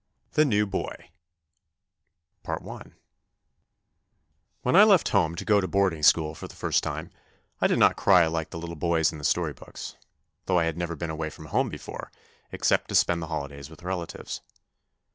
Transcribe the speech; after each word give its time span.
THE 0.31 0.45
NEW 0.45 0.65
BOY 0.65 1.11
WHEN 2.43 2.91
I 4.65 4.83
left 4.83 5.09
home 5.09 5.35
to 5.35 5.45
go 5.45 5.61
to 5.61 5.67
boarding 5.67 6.01
school 6.01 6.33
for 6.33 6.47
the 6.47 6.55
first 6.55 6.81
time 6.83 7.11
1 7.59 7.69
did 7.69 7.77
not 7.77 7.97
cry 7.97 8.25
like 8.25 8.49
the 8.49 8.57
little 8.57 8.75
boys 8.75 9.11
in 9.11 9.19
the 9.19 9.23
story 9.23 9.53
books, 9.53 9.97
though 10.45 10.57
I 10.57 10.63
had 10.63 10.75
never 10.75 10.95
been 10.95 11.11
away 11.11 11.29
from 11.29 11.45
home 11.45 11.69
before 11.69 12.11
except 12.51 12.89
to 12.89 12.95
spend 12.95 13.23
holidays 13.23 13.69
with 13.69 13.83
relatives. 13.83 14.41